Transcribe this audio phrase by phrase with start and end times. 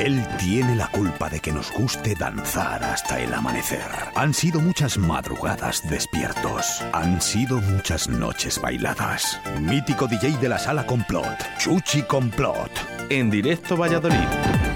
[0.00, 3.84] Él tiene la culpa de que nos guste danzar hasta el amanecer.
[4.14, 6.82] Han sido muchas madrugadas despiertos.
[6.94, 9.38] Han sido muchas noches bailadas.
[9.60, 12.70] Mítico DJ de la sala Complot, Chuchi Complot.
[13.10, 14.69] En directo Valladolid.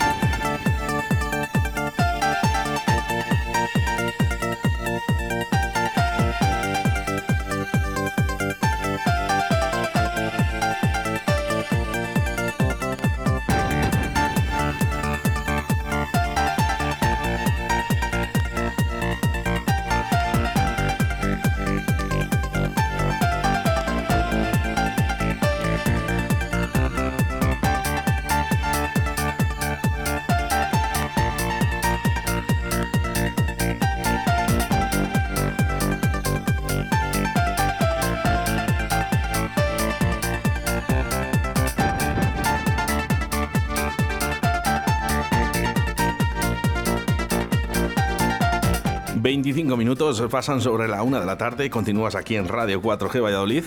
[49.24, 51.70] 25 minutos pasan sobre la una de la tarde.
[51.70, 53.64] Continúas aquí en Radio 4G Valladolid.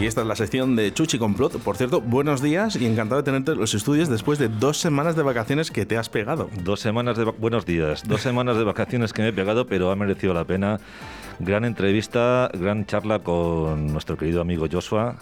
[0.00, 1.60] Y esta es la sección de Chuchi Complot.
[1.60, 5.14] Por cierto, buenos días y encantado de tenerte en los estudios después de dos semanas
[5.14, 6.48] de vacaciones que te has pegado.
[6.62, 8.02] Dos semanas de buenos días.
[8.08, 10.80] Dos semanas de vacaciones que me he pegado, pero ha merecido la pena.
[11.38, 15.16] Gran entrevista, gran charla con nuestro querido amigo Joshua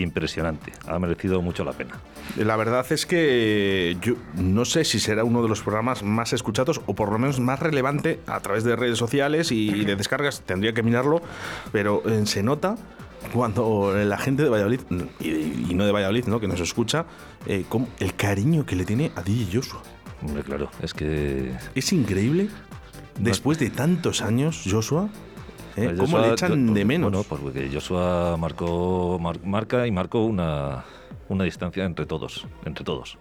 [0.00, 0.72] impresionante.
[0.86, 1.98] Ha merecido mucho la pena.
[2.36, 6.80] La verdad es que yo no sé si será uno de los programas más escuchados
[6.86, 10.40] o por lo menos más relevante a través de redes sociales y de descargas.
[10.40, 11.22] Tendría que mirarlo,
[11.72, 12.76] pero eh, se nota
[13.32, 14.80] cuando la gente de Valladolid,
[15.20, 16.40] y, no de Valladolid, ¿no?
[16.40, 17.06] que nos escucha,
[17.46, 17.64] eh,
[18.00, 19.82] el cariño que le tiene a DJ Joshua.
[20.22, 21.52] Hombre, claro, es que...
[21.74, 22.48] Es increíble.
[23.18, 25.08] Después de tantos años, Joshua,
[25.76, 25.94] ¿Eh?
[25.98, 27.10] ¿Cómo le echan de menos?
[27.10, 30.84] Bueno, pues porque Joshua marcó, marca y marcó una,
[31.28, 33.18] una distancia entre todos, entre todos.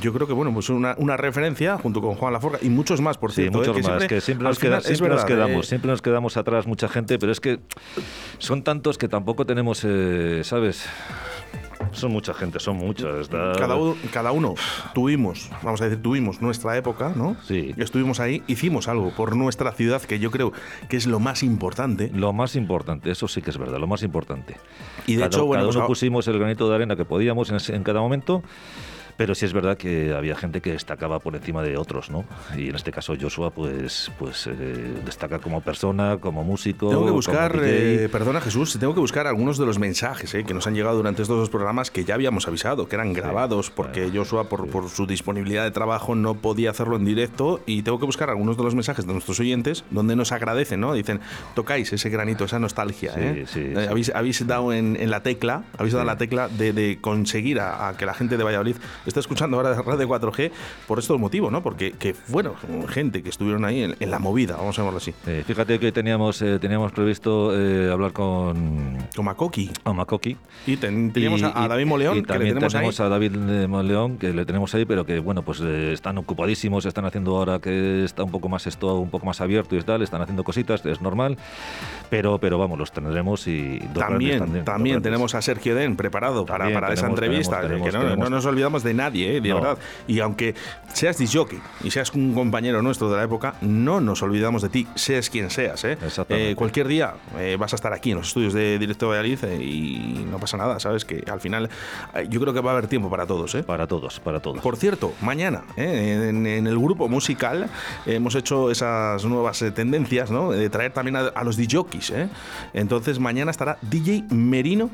[0.00, 3.18] Yo creo que bueno, pues una, una referencia junto con Juan Laforga y muchos más,
[3.18, 3.62] por cierto.
[3.62, 7.18] Sí, muchos más, que siempre, nos, siempre nos quedamos, siempre nos quedamos atrás mucha gente,
[7.18, 7.60] pero es que
[8.38, 10.86] son tantos que tampoco tenemos, eh, ¿sabes?
[11.92, 13.28] Son mucha gente, son muchas.
[13.28, 14.54] Cada, uno, cada uno
[14.94, 17.36] tuvimos, vamos a decir, tuvimos nuestra época, ¿no?
[17.46, 17.74] Sí.
[17.76, 20.52] Estuvimos ahí, hicimos algo por nuestra ciudad, que yo creo
[20.88, 22.10] que es lo más importante.
[22.14, 24.56] Lo más importante, eso sí que es verdad, lo más importante.
[25.06, 27.82] Y de hecho, bueno, cada pues pusimos el granito de arena que podíamos en, en
[27.82, 28.42] cada momento
[29.22, 32.24] pero sí es verdad que había gente que destacaba por encima de otros, ¿no?
[32.56, 36.88] Y en este caso Joshua, pues, pues eh, destaca como persona, como músico.
[36.88, 40.54] Tengo que buscar, eh, perdona Jesús, tengo que buscar algunos de los mensajes eh, que
[40.54, 44.10] nos han llegado durante estos dos programas que ya habíamos avisado, que eran grabados, porque
[44.12, 47.60] Joshua, por, por, su disponibilidad de trabajo, no podía hacerlo en directo.
[47.64, 50.94] Y tengo que buscar algunos de los mensajes de nuestros oyentes donde nos agradecen, ¿no?
[50.94, 51.20] Dicen,
[51.54, 53.12] tocáis ese granito, esa nostalgia.
[53.88, 57.88] Habéis, habéis, dado en, en, la tecla, habéis dado la tecla de, de conseguir a,
[57.88, 58.76] a que la gente de Valladolid
[59.12, 60.50] está escuchando ahora Radio 4G
[60.86, 61.62] por estos motivos, ¿no?
[61.62, 62.54] Porque, que, bueno,
[62.88, 65.14] gente que estuvieron ahí en, la movida, vamos a llamarlo así.
[65.26, 68.98] Eh, fíjate que teníamos, eh, teníamos previsto eh, hablar con...
[69.14, 69.70] Con Makoki.
[69.84, 70.36] A Makoki.
[70.66, 73.36] Y teníamos a, David Moleón, y, también tenemos, a David
[73.68, 78.04] Moleón, que le tenemos ahí, pero que, bueno, pues están ocupadísimos, están haciendo ahora que
[78.04, 81.00] está un poco más esto, un poco más abierto y tal, están haciendo cositas, es
[81.00, 81.36] normal,
[82.08, 83.78] pero, pero vamos, los tendremos y...
[83.94, 88.46] También, también, tenemos a Sergio Den preparado para, para esa entrevista, que no, no nos
[88.46, 89.40] olvidamos de nadie ¿eh?
[89.40, 89.78] de verdad.
[90.06, 90.54] Y aunque
[90.92, 94.86] seas disjockey y seas un compañero nuestro de la época, no nos olvidamos de ti,
[94.94, 95.84] seas quien seas.
[95.84, 95.98] ¿eh?
[96.28, 100.24] eh cualquier día eh, vas a estar aquí en los estudios de Directo Valladolid y
[100.30, 101.04] no pasa nada, ¿sabes?
[101.04, 101.68] Que al final
[102.28, 103.56] yo creo que va a haber tiempo para todos.
[103.66, 104.60] Para todos, para todos.
[104.60, 107.68] Por cierto, mañana en, el grupo musical
[108.06, 110.52] hemos hecho esas nuevas tendencias, ¿no?
[110.52, 112.12] De traer también a, los DJs.
[112.72, 114.90] Entonces mañana estará DJ Merino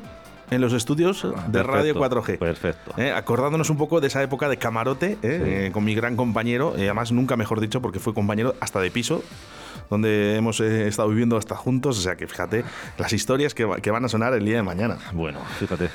[0.51, 2.37] en los estudios de Radio 4G.
[2.37, 2.93] Perfecto.
[2.97, 6.73] Eh, acordándonos un poco de esa época de camarote eh, eh, con mi gran compañero,
[6.75, 9.23] además nunca mejor dicho porque fue compañero hasta de piso
[9.89, 11.97] donde hemos estado viviendo hasta juntos.
[11.97, 12.63] O sea que fíjate
[12.97, 14.97] las historias que, que, van a sonar el día de mañana.
[15.13, 15.89] Bueno, fíjate.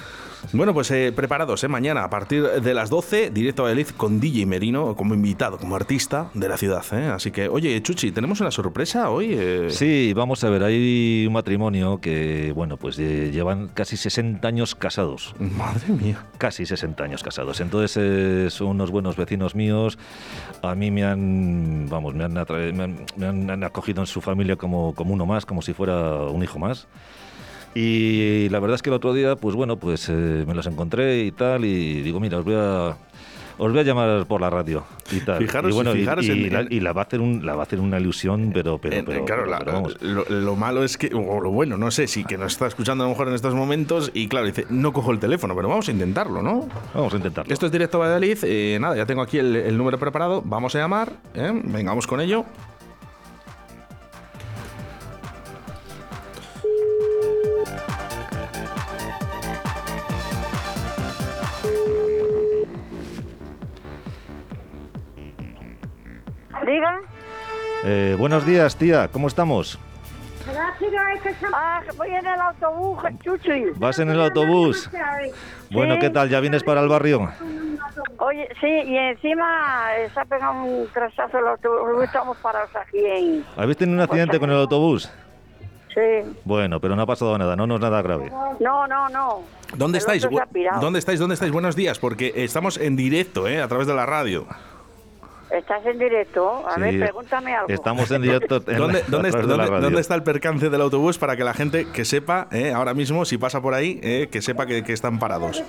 [0.52, 4.20] Bueno, pues eh, preparados, eh, mañana a partir de las 12, directo a Valladolid con
[4.20, 6.84] DJ Merino como invitado, como artista de la ciudad.
[6.92, 7.10] Eh.
[7.14, 9.34] Así que, oye, Chuchi, tenemos una sorpresa hoy.
[9.36, 9.66] Eh.
[9.70, 15.34] Sí, vamos a ver, hay un matrimonio que, bueno, pues llevan casi 60 años casados.
[15.38, 16.26] Madre mía.
[16.38, 17.60] Casi 60 años casados.
[17.60, 19.98] Entonces son unos buenos vecinos míos.
[20.62, 22.34] A mí me han, vamos, me han,
[23.16, 26.58] me han, acogido en su familia como, como uno más, como si fuera un hijo
[26.58, 26.86] más.
[27.74, 31.24] Y la verdad es que el otro día, pues bueno, pues eh, me los encontré
[31.24, 32.96] y tal, y digo, mira, os voy a,
[33.58, 35.38] os voy a llamar por la radio y tal.
[35.38, 37.44] Fijaros, y bueno, y- fijaros y, en- la, en- y la va a hacer un,
[37.44, 39.96] la va a hacer una ilusión, pero, pero, Eh, pero, claro, pero- la- pero vamos.
[40.02, 43.02] lo, lo malo es que, o lo bueno, no sé, si que nos está escuchando
[43.02, 45.88] a lo mejor en estos momentos y claro, dice, no cojo el teléfono, pero vamos
[45.88, 46.68] a intentarlo, ¿no?
[46.94, 47.52] Vamos a intentarlo.
[47.52, 50.78] Esto es Directo Valladolid, eh, nada, ya tengo aquí el, el número preparado, vamos a
[50.78, 51.50] llamar, ¿eh?
[51.64, 52.44] vengamos con ello.
[66.66, 67.00] Diga.
[67.84, 69.78] Eh, buenos días, tía, ¿cómo estamos?
[71.52, 73.70] Ah, voy en el autobús, chuchi.
[73.76, 74.90] ¿Vas en el autobús?
[75.70, 75.98] Bueno.
[75.98, 76.28] ¿qué tal?
[76.28, 77.30] ¿Ya vienes para el barrio?
[78.18, 82.04] Oye, sí, y encima eh, se ha pegado un trastazo el autobús.
[82.04, 83.44] Estamos parados aquí en...
[83.56, 85.10] ¿Habéis tenido un accidente con el autobús?
[85.94, 86.36] Sí.
[86.44, 88.30] Bueno, pero no ha pasado nada, no, no es nada grave.
[88.60, 89.42] No, no, no.
[89.76, 90.26] ¿Dónde El estáis?
[90.80, 91.20] ¿Dónde estáis?
[91.20, 91.52] ¿Dónde estáis?
[91.52, 93.62] Buenos días, porque estamos en directo, ¿eh?
[93.62, 94.46] a través de la radio.
[95.54, 96.66] ¿Estás en directo?
[96.68, 97.68] A Sí, ver, pregúntame algo.
[97.72, 99.04] Estamos en directo en ¿Dónde,
[99.92, 102.72] la- está el percance del autobús para que la gente que sepa, ¿eh?
[102.72, 104.28] ahora mismo, si pasa por ahí, ¿eh?
[104.30, 105.62] que sepa que, que están parados?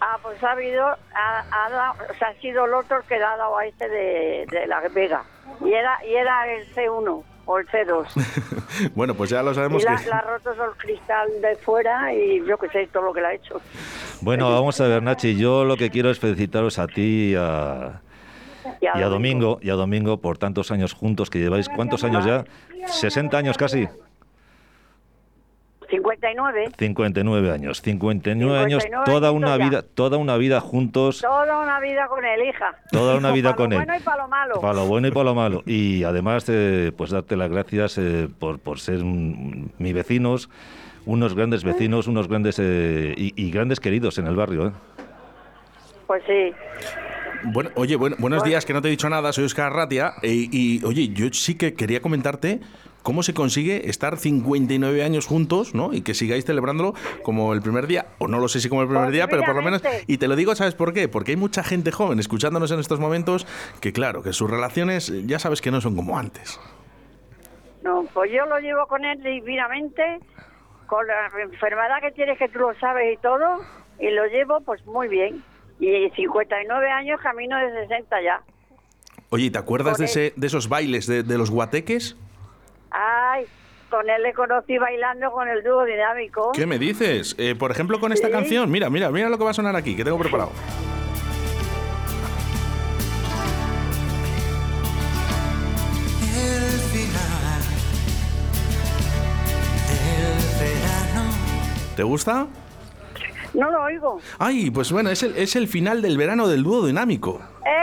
[0.00, 0.84] Ah, pues ha habido...
[0.86, 3.88] Ha, ha dado- o sea, ha sido el otro que le ha dado a este
[3.88, 5.22] de, de la Vega.
[5.64, 8.06] Y era, y era el C1 o el C2.
[8.94, 10.08] bueno, pues ya lo y sabemos la, que...
[10.08, 13.26] la ha roto el cristal de fuera y yo que sé todo lo que le
[13.26, 13.60] ha hecho.
[14.20, 18.00] Bueno, vamos a ver, Nachi, yo lo que quiero es felicitaros a ti y a,
[18.80, 21.68] Y a y a Domingo, y a Domingo por tantos años juntos que lleváis.
[21.68, 22.44] ¿Cuántos años ya?
[22.86, 23.88] ¿60 años casi?
[25.90, 26.68] 59.
[26.76, 27.80] 59 años.
[27.80, 29.64] 59 años, 59 toda una ya.
[29.64, 32.74] vida, toda una vida juntos, Toda una vida con él, hija.
[32.92, 33.84] toda una vida para con lo él.
[33.86, 34.60] bueno y para lo malo.
[34.60, 35.62] Para lo bueno y para lo malo.
[35.64, 40.50] Y además, eh, pues darte las gracias eh, por, por ser mm, mis vecinos,
[41.06, 44.66] unos grandes vecinos, unos grandes eh, y, y grandes queridos en el barrio.
[44.66, 44.72] ¿eh?
[46.06, 46.52] Pues sí.
[47.44, 50.14] Bueno, oye, bueno, buenos días, que no te he dicho nada, soy Oscar Ratia.
[50.22, 52.60] eh, y oye, yo sí que quería comentarte
[53.02, 55.94] cómo se consigue estar 59 años juntos, ¿no?
[55.94, 58.88] Y que sigáis celebrándolo como el primer día, o no lo sé si como el
[58.88, 59.82] primer día, pero por lo menos...
[60.06, 61.08] Y te lo digo, ¿sabes por qué?
[61.08, 63.46] Porque hay mucha gente joven escuchándonos en estos momentos
[63.80, 66.60] que, claro, que sus relaciones eh, ya sabes que no son como antes.
[67.82, 70.18] No, pues yo lo llevo con él divinamente,
[70.86, 73.62] con la enfermedad que tienes que tú lo sabes y todo,
[74.00, 75.42] y lo llevo pues muy bien.
[75.80, 78.40] Y 59 años, camino de 60 ya.
[79.30, 82.16] Oye, ¿y ¿te acuerdas Con de, ese, de esos bailes de, de los guateques?
[82.90, 83.44] Ay,
[83.90, 86.52] con él le conocí bailando con el dúo dinámico.
[86.52, 87.34] ¿Qué me dices?
[87.38, 88.32] Eh, por ejemplo, con esta Sí.
[88.32, 90.50] canción, mira, mira, mira lo que va a sonar aquí, que tengo preparado.
[101.96, 102.46] ¿Te gusta?
[103.54, 104.20] No lo oigo.
[104.38, 107.40] Ay, pues bueno, es el, es el final del verano del dúo dinámico.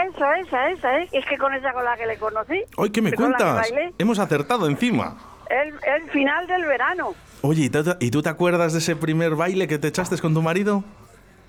[0.08, 1.08] Eso, esa, esa, ¿eh?
[1.12, 2.62] Es que con esa con la que le conocí.
[2.76, 3.94] Hoy, ¿qué me que con la que cuentas?
[3.98, 5.16] Hemos acertado encima.
[5.50, 7.14] El, el final del verano.
[7.42, 10.34] Oye, ¿y tú, ¿y tú te acuerdas de ese primer baile que te echaste con
[10.34, 10.82] tu marido?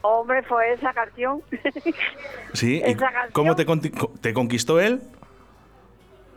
[0.02, 1.42] Hombre, fue esa canción.
[2.54, 2.78] Sí.
[2.86, 3.32] ¿Y Esa canción.
[3.34, 5.02] ¿Cómo te, conti- co- te conquistó él?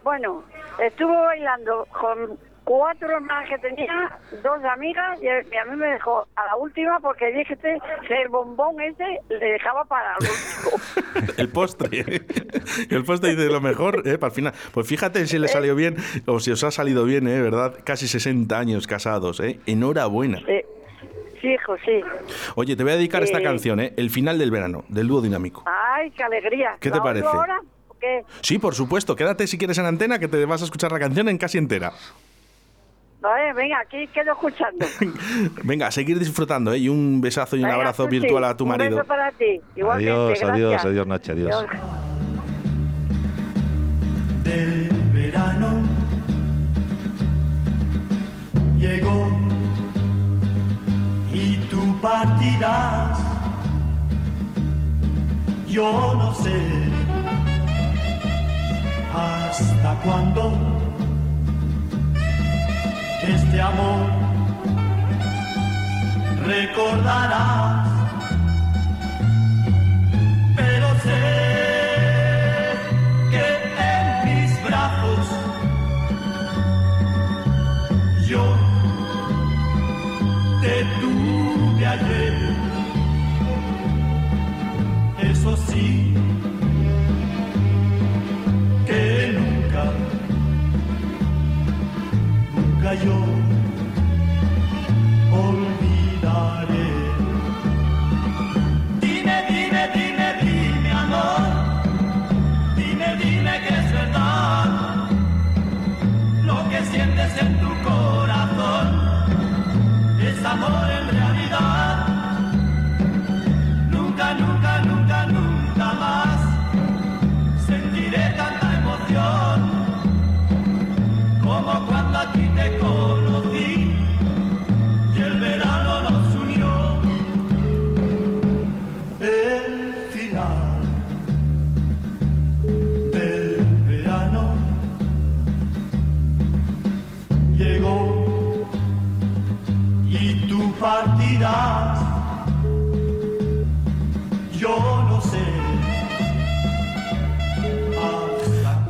[0.02, 0.42] bueno,
[0.78, 2.38] estuvo bailando con
[2.70, 7.32] cuatro más que tenía, dos amigas, y, a mí me dejó a la última porque
[7.32, 11.34] dije que el bombón ese le dejaba para el último.
[11.36, 12.22] El postre.
[12.90, 14.18] el postre dice lo mejor, ¿eh?
[14.18, 14.52] Para el final.
[14.72, 15.96] Pues fíjate si le salió bien
[16.26, 17.42] o si os ha salido bien, ¿eh?
[17.42, 17.74] ¿Verdad?
[17.82, 19.58] Casi 60 años casados, ¿eh?
[19.66, 20.38] Enhorabuena.
[20.38, 20.60] Sí,
[21.40, 22.00] sí, hijo, sí.
[22.54, 23.42] Oye, te voy a dedicar esta Eh.
[23.42, 23.94] canción, ¿eh?
[23.96, 25.64] El final del verano, del dúo dinámico.
[25.66, 26.76] Ay, qué alegría.
[26.78, 27.26] ¿Qué te ¿La oigo parece?
[27.26, 27.60] ahora?
[27.88, 28.22] ¿O qué?
[28.42, 29.16] Sí, por supuesto.
[29.16, 31.92] Quédate si quieres en antena que te vas a escuchar la canción en casi entera.
[33.20, 34.86] Vale, venga, aquí quedo escuchando.
[35.64, 36.78] Venga, a seguir disfrutando, ¿eh?
[36.78, 38.96] Y un besazo y un Venga, abrazo Chuchi, virtual a tu Un marido.
[38.96, 39.60] beso para ti.
[39.76, 40.84] Igualmente, Adiós, adiós, gracias.
[40.90, 41.66] adiós, Nachi, adiós.
[44.44, 45.82] del verano
[48.78, 49.28] llegó
[51.32, 53.18] y tú partirás.
[55.68, 56.60] Yo no sé
[59.14, 60.52] hasta cuándo
[63.22, 64.06] este amor
[66.46, 67.88] recordarás,
[70.56, 71.20] pero sé
[73.30, 73.44] que
[73.90, 75.26] en mis brazos
[78.26, 78.44] yo
[80.62, 82.49] te tuve ayer.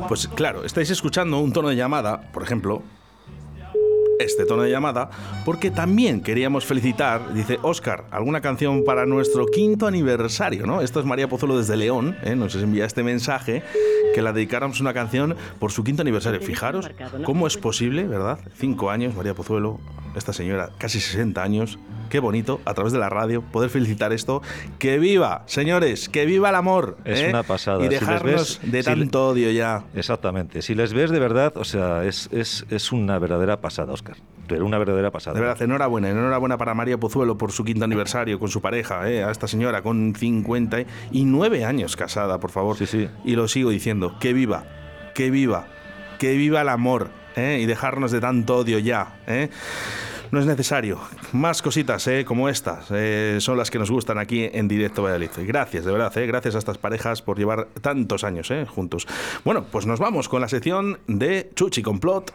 [0.07, 2.83] Pues claro, estáis escuchando un tono de llamada, por ejemplo,
[4.19, 5.09] este tono de llamada,
[5.45, 10.81] porque también queríamos felicitar, dice Oscar, alguna canción para nuestro quinto aniversario, ¿no?
[10.81, 12.35] Esto es María Pozuelo desde León, ¿eh?
[12.35, 13.63] nos envía este mensaje,
[14.13, 16.41] que la dedicáramos una canción por su quinto aniversario.
[16.41, 16.89] Fijaros
[17.23, 18.39] cómo es posible, ¿verdad?
[18.57, 19.79] Cinco años, María Pozuelo,
[20.15, 21.79] esta señora, casi 60 años.
[22.11, 24.41] Qué bonito, a través de la radio, poder felicitar esto.
[24.79, 26.09] ¡Que viva, señores!
[26.09, 26.97] ¡Que viva el amor!
[27.05, 27.29] Es ¿eh?
[27.29, 27.79] una pasada.
[27.79, 29.85] Y Si dejarnos ves- de si le- tanto odio ya.
[29.95, 30.61] Exactamente.
[30.61, 34.17] Si les ves de verdad, o sea, es, es, es una verdadera pasada, Oscar.
[34.47, 35.35] Pero una verdadera pasada.
[35.35, 39.23] De verdad, enhorabuena, enhorabuena para María Pozuelo por su quinto aniversario con su pareja, ¿eh?
[39.23, 42.75] a esta señora con 59 años casada, por favor.
[42.75, 43.07] Sí, sí.
[43.23, 44.65] Y lo sigo diciendo, que viva,
[45.15, 45.67] que viva,
[46.19, 47.59] que viva el amor ¿eh?
[47.61, 49.19] y dejarnos de tanto odio ya.
[49.27, 49.49] ¿eh?
[50.31, 50.97] No es necesario.
[51.33, 52.23] Más cositas ¿eh?
[52.23, 55.29] como estas eh, son las que nos gustan aquí en Directo Valladolid.
[55.39, 56.25] Gracias, de verdad, ¿eh?
[56.25, 58.65] gracias a estas parejas por llevar tantos años ¿eh?
[58.65, 59.07] juntos.
[59.43, 62.33] Bueno, pues nos vamos con la sección de Chuchi Complot.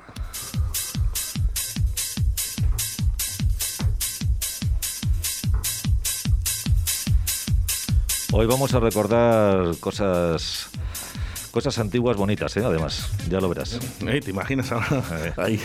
[8.32, 10.68] Hoy vamos a recordar cosas
[11.56, 12.62] cosas antiguas bonitas, ¿eh?
[12.62, 13.78] además, ya lo verás.
[14.06, 15.02] Eh, ¿Te imaginas ahora?
[15.24, 15.32] Eh.
[15.38, 15.60] ahí,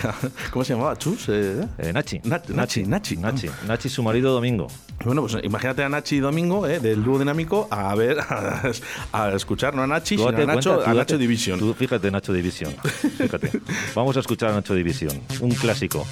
[0.50, 0.98] ¿Cómo se llamaba?
[0.98, 1.28] ¿Chus?
[1.28, 2.20] Eh, Eh, Nachi.
[2.24, 3.18] Nach- Nachi, Nachi.
[3.18, 3.50] Nachi.
[3.68, 4.68] Nachi, su marido Domingo.
[5.04, 8.72] Bueno, pues imagínate a Nachi y Domingo, eh, del dúo dinámico, a ver, a,
[9.12, 11.60] a escuchar, no a Nachi, sino a Nacho, cuenta, tú a date- Nacho Division.
[11.60, 12.74] tú fíjate, Nacho División.
[13.18, 13.52] Fíjate.
[13.94, 16.08] Vamos a escuchar a Nacho División, un clásico.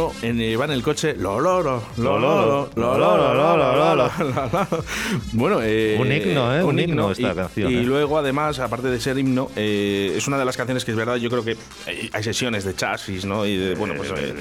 [0.00, 3.74] Alguno en, eh, va en el coche, lo loro, lo loro, lo loro, lo loro,
[3.74, 4.84] lo loro.
[5.32, 6.62] Bueno, eh, Un himno, ¿eh?
[6.64, 7.82] Un himno esta y, canción, Y ¿eh?
[7.82, 11.16] luego, además, aparte de ser himno, eh, es una de las canciones que es verdad,
[11.16, 11.56] yo creo que
[12.12, 13.44] hay sesiones de chasis, ¿no?
[13.46, 14.34] Y de, bueno, pues eh,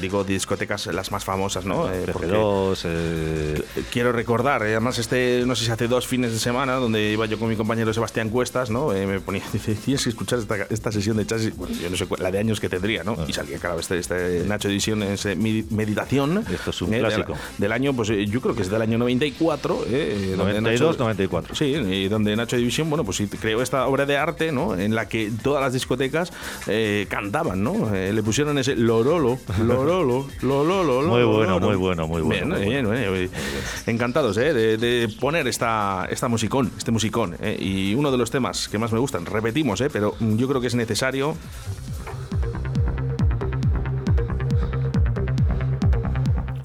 [0.00, 1.92] digo, discotecas las más famosas, ¿no?
[1.92, 6.32] Eh, porque- PG2, eh, Quiero recordar, eh, además este, no sé si hace dos fines
[6.32, 8.92] de semana, donde iba yo con mi compañero Sebastián Cuestas, ¿no?
[8.94, 11.96] Eh, me ponía, dice, tienes que escuchar esta, esta sesión de chasis, bueno, yo no
[11.96, 13.16] sé la de años que tendría, ¿no?
[13.26, 16.44] Y salía, claro, este, este Nacho Edición, ese mi- Meditación.
[16.52, 17.34] Esto es un eh, de clásico.
[17.58, 20.98] Del año, pues eh, yo creo que es del año 94, eh, donde 92, Nacho-
[20.98, 21.54] 94.
[21.54, 24.76] Sí, y donde Nacho División, bueno, pues creó esta obra de arte, ¿no?
[24.76, 26.32] En la que todas las discotecas
[26.66, 27.94] eh, cantaban, ¿no?
[27.94, 31.02] Eh, le pusieron ese lorolo, lorolo, lololo.
[31.08, 33.30] Muy bueno, muy bueno, muy bueno, Bien, muy bien.
[33.86, 34.52] Encantados, ¿eh?
[34.52, 37.36] De, de poner esta, esta musicón, este musicón.
[37.40, 37.56] ¿eh?
[37.58, 39.88] Y uno de los temas que más me gustan, repetimos, ¿eh?
[39.92, 41.36] Pero yo creo que es necesario.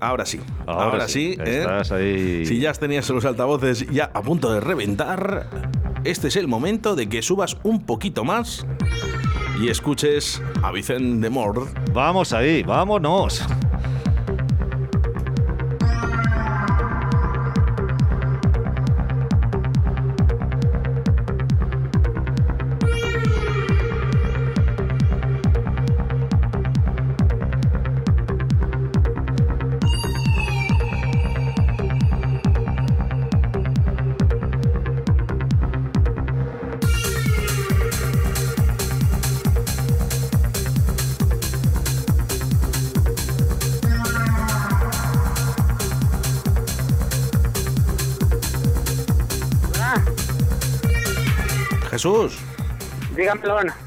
[0.08, 1.60] Ahora sí, ahora, sí, ¿eh?
[1.60, 2.46] Estás ahí.
[2.46, 5.50] Si ya tenías los altavoces ya a punto de reventar,
[6.06, 8.66] este es el momento de que subas un poquito más
[9.62, 11.68] y escuches a Vicente de.
[11.94, 13.46] Vamos ahí, vámonos.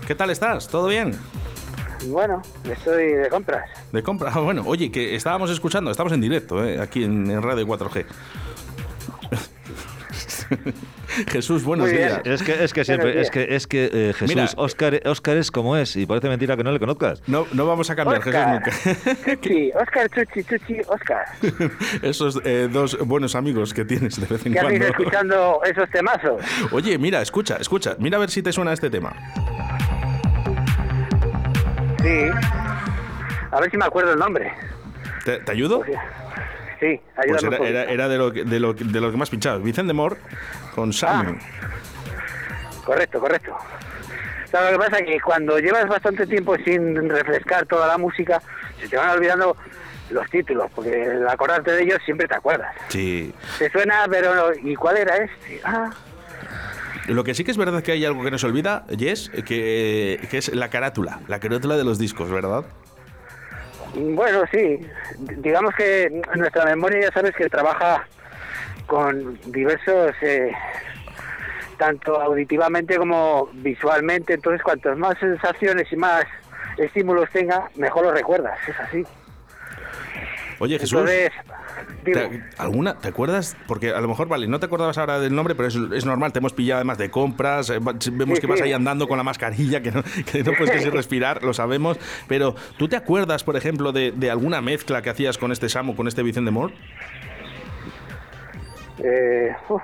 [0.07, 0.69] ¿Qué tal estás?
[0.69, 1.19] ¿Todo bien?
[2.07, 3.71] Bueno, estoy de compras.
[3.93, 4.31] De compra.
[4.35, 6.81] Ah, bueno, oye, que estábamos escuchando, estamos en directo, ¿eh?
[6.81, 8.05] aquí en, en Radio 4G.
[11.29, 12.21] Jesús, buenos días.
[12.25, 14.49] Es que, es que siempre, es que, es que eh, Jesús, Mira.
[14.57, 17.23] Oscar, Oscar es como es y parece mentira que no le conozcas.
[17.27, 18.61] No, no vamos a cambiar, Oscar.
[18.63, 19.25] Jesús, nunca.
[19.31, 21.27] Chuchi, Oscar, Chuchi, Chuchi, Oscar.
[22.03, 24.99] Esos eh, dos buenos amigos que tienes de vez en ¿Qué hacéis cuando.
[24.99, 26.43] escuchando esos temazos?
[26.73, 27.97] Oye, mira, escucha, escucha.
[27.99, 29.13] Mira a ver si te suena este tema.
[32.03, 32.27] Sí.
[33.51, 34.53] A ver si me acuerdo el nombre.
[35.25, 35.83] ¿Te, te ayudo?
[36.81, 39.63] Sí, Pues era, era, era de, lo, que- de, lo, de lo que más pinchabas.
[39.63, 40.17] Vicente Mor
[40.75, 41.39] con Sam.
[42.85, 43.55] Correcto, correcto.
[44.51, 45.05] ¿Sabes lo que pasa?
[45.05, 48.41] Que cuando llevas bastante tiempo sin refrescar toda la música,
[48.81, 49.57] se te van olvidando
[50.11, 52.75] los títulos, porque al acordarte de ellos siempre te acuerdas.
[52.89, 53.33] Sí.
[53.59, 55.61] Te suena, pero ¿y cuál era este?
[55.63, 55.91] Ah,
[57.07, 60.27] Lo que sí que es verdad que hay algo que no se olvida, Jess, que,
[60.31, 61.21] que es la carátula.
[61.29, 62.65] La carátula de los discos, ¿verdad?
[63.95, 64.81] Bueno, sí.
[65.19, 68.07] Digamos que nuestra memoria ya sabes que trabaja
[68.87, 70.53] con diversos, eh,
[71.79, 74.35] tanto auditivamente como visualmente.
[74.35, 76.25] Entonces, cuantas más sensaciones y más
[76.77, 78.59] estímulos tenga, mejor lo recuerdas.
[78.69, 79.05] Es así.
[80.61, 81.01] Oye, Jesús.
[81.01, 81.33] Entonces,
[82.05, 82.99] digo, ¿Te, ¿Alguna?
[82.99, 83.57] ¿Te acuerdas?
[83.67, 86.33] Porque a lo mejor, vale, no te acordabas ahora del nombre, pero es, es normal,
[86.33, 87.79] te hemos pillado además de compras, eh,
[88.13, 90.91] vemos Sí, que vas ahí andando con la mascarilla, que no, que no puedes casi
[90.91, 95.39] respirar, lo sabemos, pero ¿tú te acuerdas, por ejemplo, de, de alguna mezcla que hacías
[95.39, 96.73] con este Samu, con este Vicente Mor?
[99.03, 99.83] eh, uf,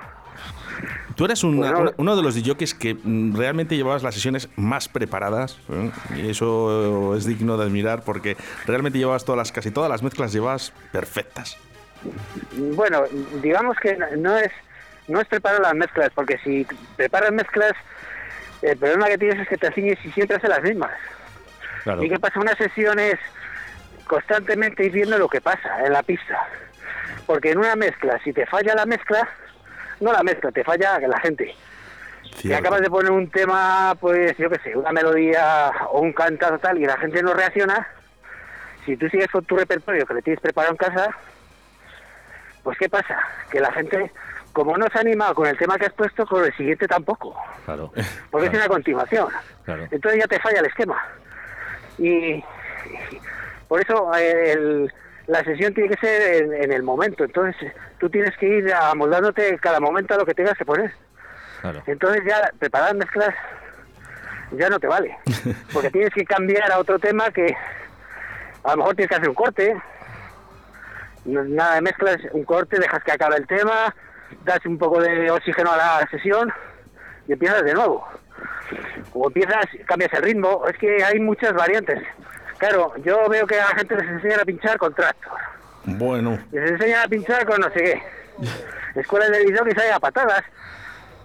[1.17, 1.79] Tú eras una- Bueno.
[1.81, 5.91] una- uno de los DJs que mm, realmente llevabas las sesiones más preparadas ¿eh?
[6.15, 10.31] y eso es digno de admirar porque realmente llevabas todas las, casi todas las mezclas
[10.31, 11.57] llevabas perfectas.
[12.53, 13.03] bueno,
[13.41, 14.51] digamos que no es
[15.07, 17.71] no es preparar las mezclas, porque si preparas mezclas,
[18.61, 20.91] el problema que tienes es que te ciñes y siempre haces las mismas.
[21.83, 22.03] Claro.
[22.03, 23.15] Y que pasa unas sesiones
[24.05, 26.37] constantemente ir viendo lo que pasa en la pista.
[27.25, 29.27] Porque en una mezcla, si te falla la mezcla,
[29.99, 31.53] no la mezcla, te falla la gente.
[32.23, 32.59] Y Cierto.
[32.59, 36.77] acabas de poner un tema, pues yo qué sé, una melodía o un cantado tal,
[36.77, 37.87] y la gente no reacciona.
[38.85, 41.09] Si tú sigues con tu repertorio que le tienes preparado en casa,
[42.63, 43.19] pues ¿qué pasa?
[43.49, 44.11] Que la gente,
[44.53, 47.35] como no se ha animado con el tema que has puesto, con el siguiente tampoco.
[47.65, 47.91] Claro.
[48.29, 49.27] Porque es una continuación.
[49.65, 49.87] Claro.
[49.89, 51.01] Entonces ya te falla el esquema.
[51.97, 52.43] Y, y
[53.67, 54.93] por eso eh, el-
[55.27, 57.23] la sesión tiene que ser en, en el momento.
[57.23, 57.55] Entonces
[57.99, 60.91] tú tienes que ir amoldándote cada momento a lo que tengas que poner.
[61.61, 61.83] Claro.
[61.85, 63.33] Entonces ya preparar mezclas
[64.51, 65.17] ya no te vale.
[65.73, 67.55] Porque tienes que cambiar a otro tema que
[68.63, 69.81] a lo mejor tienes que hacer un corte.
[71.25, 73.93] Nada de mezclas, un corte, dejas que acabe el tema,
[74.45, 76.53] das un poco de oxígeno a la sesión
[77.27, 78.07] y empiezas de nuevo.
[79.13, 80.65] O empiezas, cambias el ritmo.
[80.67, 82.01] Es que hay muchas variantes.
[82.57, 85.33] Claro, yo veo que a la gente les enseñan a pinchar con tractor.
[85.85, 88.99] Bueno, Les enseñan a pinchar con no sé qué.
[88.99, 90.43] Escuelas de video que salen a patadas.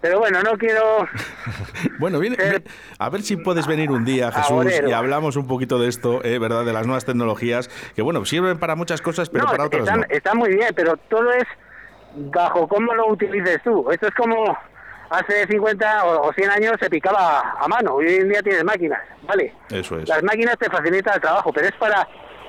[0.00, 1.06] Pero bueno, no quiero...
[2.00, 2.64] bueno, viene, ve-
[2.98, 6.38] a ver si puedes venir un día, Jesús, y hablamos un poquito de esto, eh,
[6.40, 6.64] ¿verdad?
[6.64, 10.02] De las nuevas tecnologías, que bueno, sirven para muchas cosas, pero no, para otras no.
[10.08, 11.44] está muy bien, pero todo es
[12.16, 13.88] bajo cómo lo utilices tú.
[13.92, 14.58] Esto es como
[15.12, 17.94] hace 50 o o 100 años se picaba a mano.
[17.94, 19.52] Hoy en día tienes máquinas, ¿vale?
[19.70, 20.08] Eso es.
[20.08, 22.06] Las máquinas te facilitan el trabajo, pero es para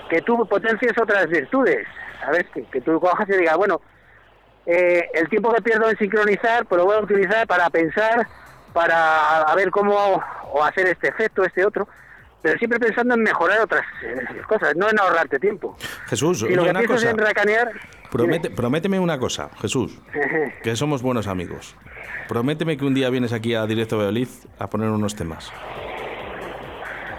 [0.10, 1.88] que tú potencies otras virtudes.
[2.22, 2.46] ¿Sabes?
[2.54, 3.82] Que, que tú cojas y digas, bueno,
[4.66, 8.26] eh, el tiempo que pierdo en sincronizar, pues lo voy a utilizar para pensar,
[8.72, 11.88] para a ver cómo o hacer este efecto, este otro,
[12.42, 13.82] pero siempre pensando en mejorar otras
[14.48, 15.76] cosas, no en ahorrarte tiempo.
[16.08, 17.10] Jesús, Si lo que una cosa.
[17.10, 17.72] en racanear,
[18.10, 20.00] Promete, prométeme una cosa, Jesús,
[20.64, 21.76] que somos buenos amigos.
[22.28, 24.28] Prométeme que un día vienes aquí a Directo Valladolid
[24.60, 25.52] a poner unos temas.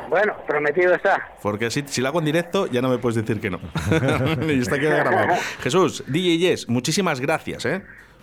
[0.09, 1.29] bueno, prometido está.
[1.43, 3.59] Porque si, si lo hago en directo, ya no me puedes decir que no.
[4.49, 5.35] y está queda grabado.
[5.61, 7.83] Jesús, DJ Yes, muchísimas gracias, ¿eh?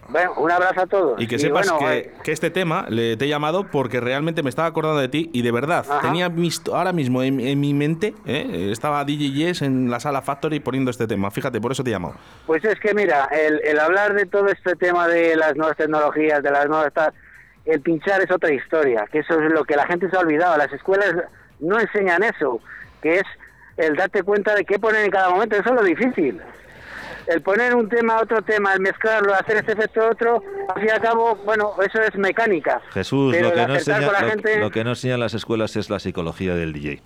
[0.09, 1.21] Bueno, un abrazo a todos.
[1.21, 4.43] Y que sepas bueno, que, eh, que este tema le, te he llamado porque realmente
[4.43, 6.01] me estaba acordando de ti y de verdad, Ajá.
[6.01, 8.69] tenía visto ahora mismo en, en mi mente, ¿eh?
[8.71, 11.31] estaba DJ Yes en la sala Factory poniendo este tema.
[11.31, 12.15] Fíjate, por eso te he llamado.
[12.45, 16.43] Pues es que mira, el, el hablar de todo este tema de las nuevas tecnologías,
[16.43, 17.13] de las nuevas tal,
[17.65, 20.57] el pinchar es otra historia, que eso es lo que la gente se ha olvidado.
[20.57, 21.15] Las escuelas
[21.59, 22.59] no enseñan eso,
[23.01, 23.23] que es
[23.77, 26.41] el darte cuenta de qué poner en cada momento, eso es lo difícil.
[27.27, 30.81] El poner un tema a otro tema, el mezclarlo, hacer este efecto a otro, al
[30.81, 32.81] fin y al cabo, bueno, eso es mecánica.
[32.91, 36.55] Jesús, lo que, no enseña, gente- lo que no enseñan las escuelas es la psicología
[36.55, 37.01] del DJ.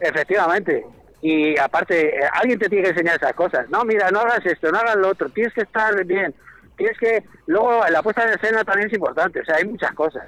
[0.00, 0.84] Efectivamente.
[1.20, 3.68] Y aparte, eh, alguien te tiene que enseñar esas cosas.
[3.70, 5.28] No, mira, no hagas esto, no hagas lo otro.
[5.28, 6.34] Tienes que estar bien.
[6.76, 7.22] Tienes que...
[7.46, 9.40] Luego, la puesta en escena también es importante.
[9.40, 10.24] O sea, hay muchas cosas.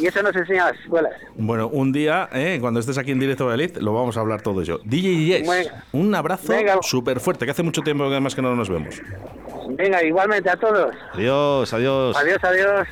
[0.00, 1.12] Y eso nos enseña las escuelas.
[1.36, 2.58] Bueno, un día, ¿eh?
[2.60, 4.80] cuando estés aquí en Directo Valladolid, lo vamos a hablar todo ello.
[4.84, 6.52] DJ Yes, un abrazo
[6.82, 9.00] súper fuerte, que hace mucho tiempo que además que no nos vemos.
[9.70, 10.94] Venga, igualmente a todos.
[11.14, 12.16] Adiós, adiós.
[12.16, 12.88] Adiós, adiós.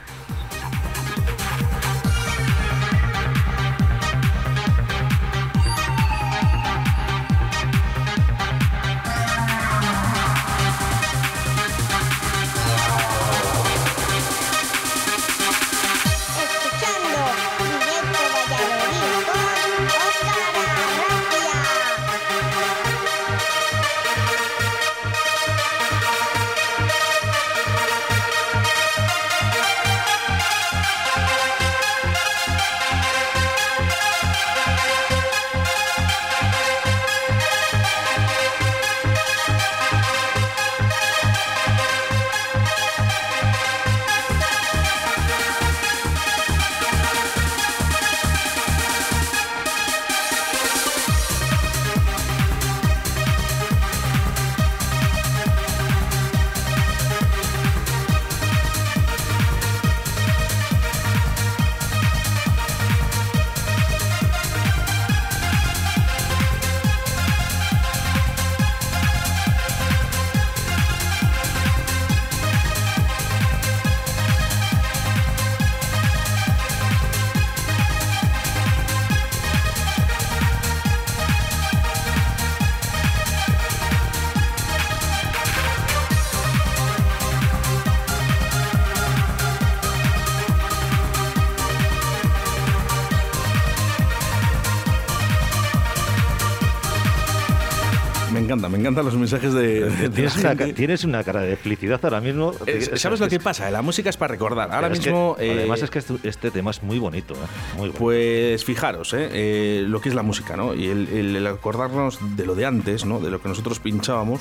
[98.59, 102.01] Encanta, me encantan los mensajes de, de- la Tienes una, tienes una cara de felicidad
[102.03, 102.53] ahora mismo.
[102.67, 103.71] Eh, ¿Sabes lo que pasa?
[103.71, 104.71] La música es para recordar.
[104.73, 105.37] Ahora Pero es que, mismo.
[105.39, 107.35] eh, además es que este, este tema es muy bonito.
[107.35, 107.39] ¿eh?
[107.75, 107.99] Muy bonito.
[107.99, 109.29] Pues fijaros, ¿eh?
[109.33, 110.75] Eh, lo que es la música, ¿no?
[110.75, 113.21] Y el, el- el acordarnos de lo de antes, ¿no?
[113.21, 114.41] De lo que nosotros pinchábamos.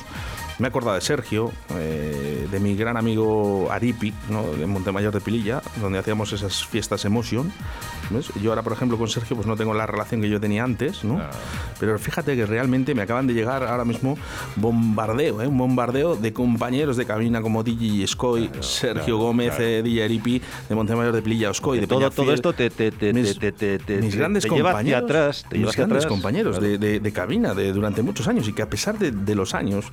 [0.59, 4.43] Me he acordado de Sergio, eh, de mi gran amigo Aripi, ¿no?
[4.43, 7.51] De Montemayor de Pililla, donde hacíamos esas fiestas Emotion.
[8.09, 8.31] ¿ves?
[8.41, 11.03] Yo ahora, por ejemplo, con Sergio, pues no tengo la relación que yo tenía antes,
[11.03, 11.19] ¿no?
[11.19, 11.29] Ah.
[11.79, 14.17] Pero fíjate que realmente me acaban de llegar ahora mismo
[14.55, 15.47] bombardeo, ¿eh?
[15.47, 19.63] Un bombardeo de compañeros de cabina como DJ Scoy, Sergio claro, Gómez, claro.
[19.63, 22.91] eh, DJ Aripi, de Montemayor de Pililla, Oscoy, de todo, todo Peñafiel esto te, te,
[22.91, 25.45] te, mis, te, te, te- mis te- grandes te lleva compañeros, hacia atrás.
[25.51, 26.71] Mis grandes atrás, compañeros claro.
[26.71, 29.53] de, de- de cabina de, durante muchos años y que a pesar de, de los
[29.53, 29.85] años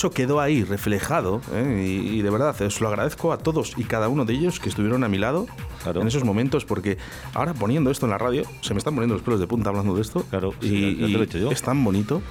[0.00, 1.84] eso quedó ahí reflejado ¿eh?
[1.86, 4.70] y, y de verdad os lo agradezco a todos y cada uno de ellos que
[4.70, 5.46] estuvieron a mi lado
[5.82, 6.00] Claro.
[6.00, 6.96] en esos momentos porque
[7.34, 9.94] ahora poniendo esto en la radio se me están poniendo los pelos de punta hablando
[9.94, 11.50] de esto Claro, y, sí, ya te lo he dicho y yo.
[11.50, 12.22] es tan bonito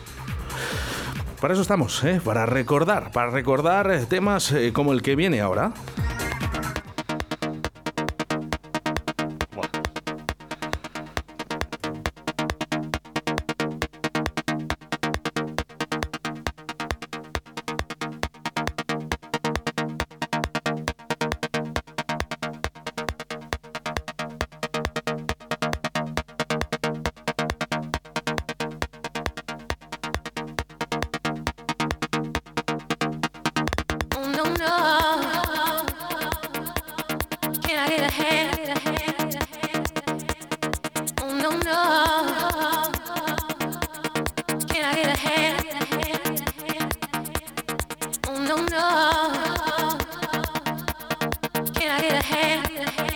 [1.39, 2.19] para eso estamos, ¿eh?
[2.25, 5.71] para recordar, para recordar temas eh, como el que viene ahora.
[48.49, 48.67] don't.
[51.75, 53.08] Can I get a hand?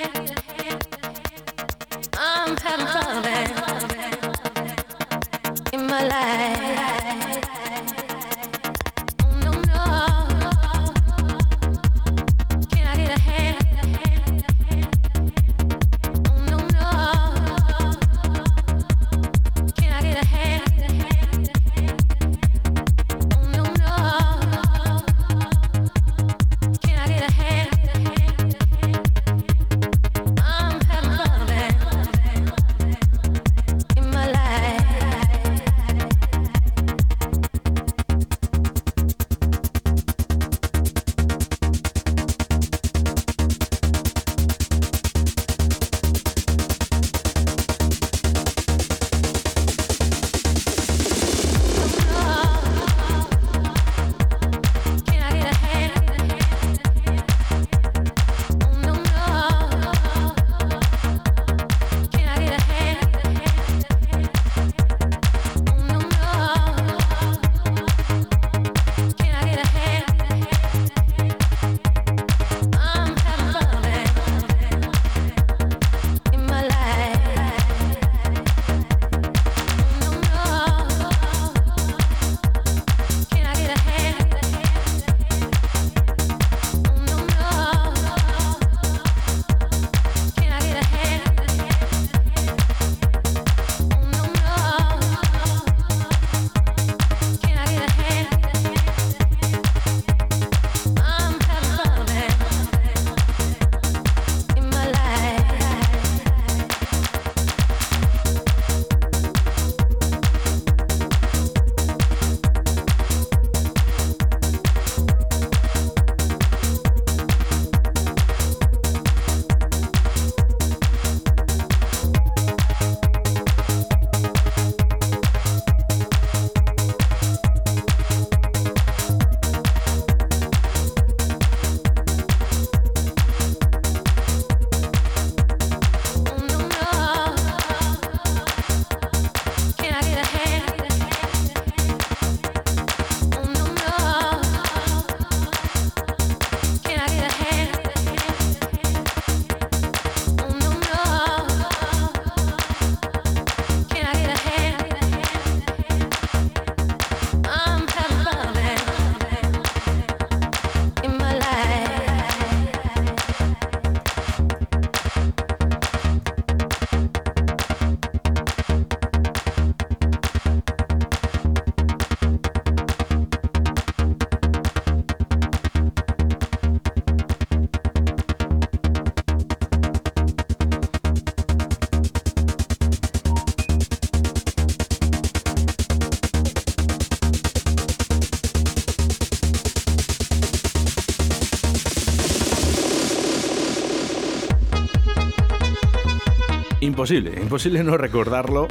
[197.04, 198.66] Imposible, imposible no recordarlo.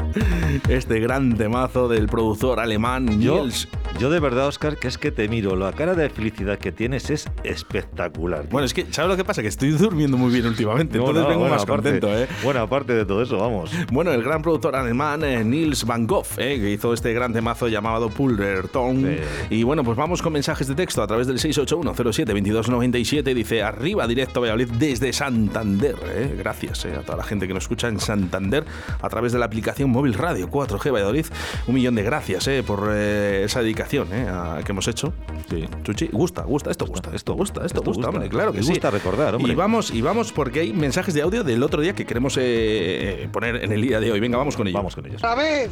[0.66, 3.68] Este gran temazo del productor alemán Niels.
[3.99, 5.55] Yo de verdad, Oscar, que es que te miro.
[5.55, 8.41] La cara de felicidad que tienes es espectacular.
[8.43, 8.51] tío.
[8.51, 9.43] Bueno, es que, ¿sabes lo que pasa?
[9.43, 12.27] Que estoy durmiendo muy bien últimamente, No, entonces no, vengo bueno, más aparte- contento, ¿eh?
[12.43, 13.71] Bueno, aparte de todo eso, vamos.
[13.93, 17.69] Bueno, el gran productor alemán eh, Niels Van Gogh, eh, que hizo este gran temazo
[17.69, 19.03] llamado Pulverton.
[19.03, 19.17] Sí.
[19.51, 23.35] Y bueno, pues vamos con mensajes de texto a través del 681072297.
[23.35, 25.95] Dice, arriba directo Valladolid desde Santander.
[26.15, 26.35] eh.
[26.39, 28.65] Gracias eh, a toda la gente que nos escucha en Santander
[29.01, 31.27] a través de la aplicación móvil radio 4G Valladolid.
[31.67, 33.82] Un millón de gracias eh, por eh, esa dedicación
[34.12, 35.12] eh, a- que hemos hecho.
[35.51, 35.64] Sí.
[35.83, 38.09] Chuchi, gusta, gusta, esto gusta, esto gusta, esto, esto gusta, gusta.
[38.11, 38.71] hombre, claro que Me sí.
[38.71, 39.53] gusta recordar, hombre.
[39.53, 43.29] Y vamos, y vamos porque hay mensajes de audio del otro día que queremos eh,
[43.33, 44.21] poner en el día de hoy.
[44.21, 44.77] Venga, vamos con ello.
[44.79, 45.23] Vamos con ellos.
[45.25, 45.68] A ver.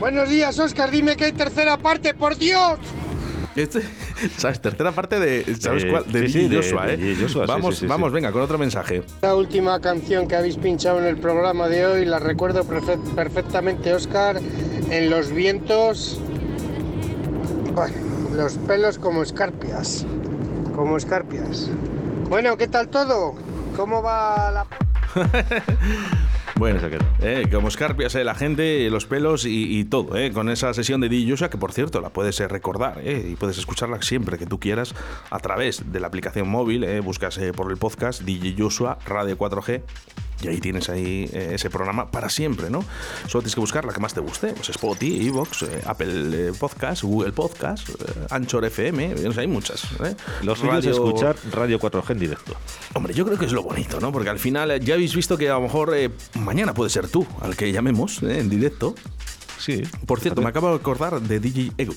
[0.00, 0.90] Buenos días, Oscar.
[0.90, 2.78] Dime que hay tercera parte, por Dios.
[3.54, 3.82] Este,
[4.38, 4.60] ¿Sabes?
[4.60, 5.44] Tercera parte de.
[5.60, 6.10] ¿Sabes De- cuál?
[6.10, 6.96] De sí, sí, de- Joshua, de ¿eh?
[6.96, 9.02] Billy Joshua, sí, vamos, sí, sí, vamos, venga, con otro mensaje.
[9.20, 13.92] La última canción que habéis pinchado en el programa de hoy la recuerdo perfe- perfectamente,
[13.92, 14.40] Oscar.
[14.90, 16.18] En los vientos.
[18.34, 20.04] Los pelos como escarpias.
[20.74, 21.70] Como escarpias.
[22.28, 23.34] Bueno, ¿qué tal todo?
[23.76, 24.66] ¿Cómo va la.?
[26.56, 26.80] Bueno,
[27.20, 31.26] eh, como escarpias eh, la gente, los pelos y, todo, eh, con esa sesión de
[31.28, 34.60] Joshua, que por cierto la puedes eh, recordar eh, y puedes escucharla siempre que tú
[34.60, 34.94] quieras
[35.30, 36.84] a través de la aplicación móvil.
[36.84, 38.22] eh, buscas eh, por el podcast
[38.56, 39.82] Joshua Radio 4G
[40.42, 42.84] y ahí tienes ahí eh, ese programa para siempre, ¿no?
[43.26, 46.52] Solo tienes que buscar la que más te guste, pues Spotify, Evox, eh, Apple eh,
[46.58, 47.88] Podcast, Google Podcast,
[48.30, 49.84] Anchor FM, no sé, hay muchas.
[50.04, 50.14] ¿eh?
[50.42, 52.54] Los es escuchar Radio 4G en directo.
[52.94, 54.12] Hombre, yo creo que es lo bonito, ¿no?
[54.12, 55.94] Porque al final ya habéis visto que a lo mejor
[56.40, 58.94] mañana puede ser tú al que llamemos en directo.
[59.58, 59.82] Sí.
[60.06, 61.94] Por cierto, me acabo de acordar de DJ Ego.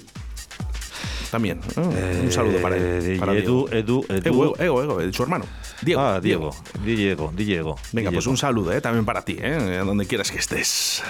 [1.32, 1.60] También.
[1.76, 1.84] ¿no?
[1.84, 3.18] Un saludo para él.
[3.20, 3.34] Para.
[3.34, 5.46] Edu, Edu, Ego, Ego, Ego, su hermano.
[5.82, 6.02] Diego.
[6.02, 6.56] Ah, Diego.
[6.84, 7.76] Diego, Diego.
[7.92, 8.32] Venga, pues Diego.
[8.32, 11.04] un saludo eh, también para ti, eh, donde quieras que estés.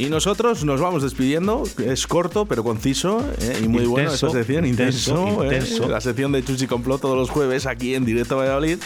[0.00, 1.62] Y nosotros nos vamos despidiendo.
[1.84, 4.64] Es corto, pero conciso eh, y muy bueno esta sección.
[4.64, 5.88] intenso, Intenso, eh, intenso.
[5.90, 8.78] La sección de Chuchi Complot todos los jueves aquí en Directo Valladolid,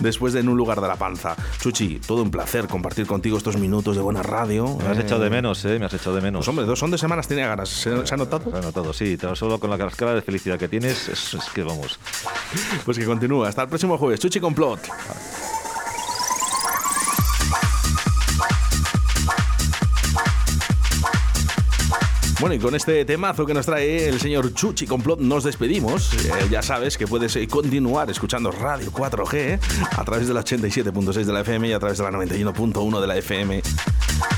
[0.00, 1.36] después de En un lugar de la panza.
[1.60, 4.78] Chuchi, todo un placer compartir contigo estos minutos de buena radio.
[4.78, 5.02] Me has eh.
[5.02, 5.78] echado de menos, ¿eh?
[5.78, 6.38] Me has echado de menos.
[6.38, 7.68] Pues hombre, dos son de semanas, tenía ganas.
[7.68, 8.50] ¿Se, se ha notado?
[8.50, 9.18] Se ha notado, sí.
[9.18, 11.98] Tan solo con la cascada de felicidad que tienes, es, es que vamos.
[12.86, 13.48] Pues que continúa.
[13.48, 14.20] Hasta el próximo jueves.
[14.20, 14.80] Chuchi Complot.
[22.42, 26.12] Bueno, y con este temazo que nos trae el señor Chuchi Complot nos despedimos.
[26.12, 29.60] Eh, ya sabes que puedes eh, continuar escuchando Radio 4G eh,
[29.96, 33.06] a través de la 87.6 de la FM y a través de la 91.1 de
[33.06, 33.62] la FM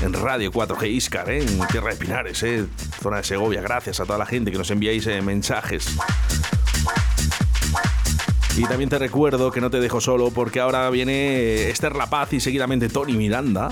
[0.01, 2.67] en Radio 4G Iscar, en Tierra de Pinares, eh,
[3.01, 3.61] zona de Segovia.
[3.61, 5.87] Gracias a toda la gente que nos enviáis mensajes.
[8.55, 12.33] Y también te recuerdo que no te dejo solo porque ahora viene Esther La Paz
[12.33, 13.71] y seguidamente Tony Miranda.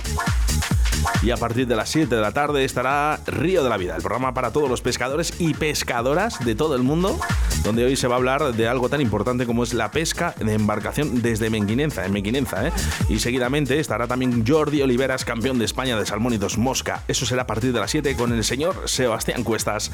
[1.23, 4.01] Y a partir de las 7 de la tarde estará Río de la Vida, el
[4.01, 7.17] programa para todos los pescadores y pescadoras de todo el mundo,
[7.63, 10.53] donde hoy se va a hablar de algo tan importante como es la pesca de
[10.53, 12.67] embarcación desde Menguinenza, en Menguinenza.
[12.67, 12.73] ¿eh?
[13.07, 17.03] Y seguidamente estará también Jordi Oliveras, campeón de España de salmónidos mosca.
[17.07, 19.91] Eso será a partir de las 7 con el señor Sebastián Cuestas.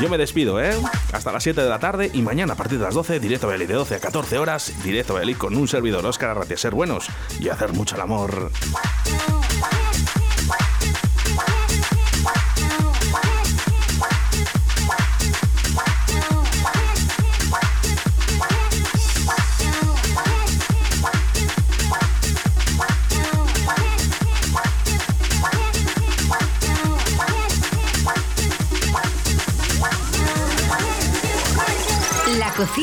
[0.00, 0.74] Yo me despido, ¿eh?
[1.12, 3.66] Hasta las 7 de la tarde y mañana a partir de las 12, directo Beli
[3.66, 6.56] de 12 a 14 horas, directo Beli con un servidor Óscar Arratia.
[6.56, 7.06] Ser buenos
[7.38, 8.50] y hacer mucho el amor.